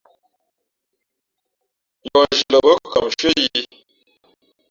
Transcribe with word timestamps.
Yǒh 2.05 2.23
nzhi 2.29 2.43
lαbά 2.51 2.71
kʉkam 2.81 3.05
nshʉ́ά 3.09 3.31
yǐ. 3.41 3.61